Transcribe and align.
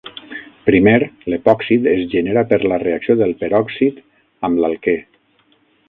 Primer, 0.69 1.01
l'epòxid 1.33 1.85
es 1.91 2.01
genera 2.15 2.45
per 2.55 2.61
la 2.73 2.81
reacció 2.87 3.19
del 3.21 3.37
peròxid 3.45 4.01
amb 4.49 4.65
l'alquè. 4.65 4.99